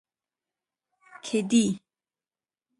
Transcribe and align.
کې 1.25 1.39
دی 1.49 1.65